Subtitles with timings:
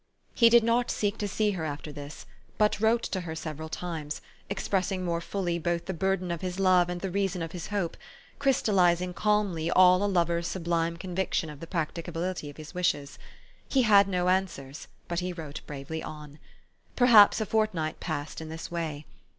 [0.33, 2.25] He did not seek to see her after this,
[2.57, 6.89] but wrote to her several tunes, expressing more fully both the burden of his love
[6.89, 7.95] and the reason of his hope,
[8.39, 13.19] crys tallizing calmly all a lover's sublime conviction of the practicability of his wishes.
[13.69, 16.39] He had no answers; but he wrote bravely on.
[16.95, 19.05] Perhaps a fortnight passed in this way.